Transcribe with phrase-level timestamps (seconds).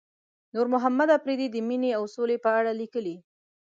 [0.53, 3.15] نورمحمد اپريدي د مينې او سولې په اړه ليکلي.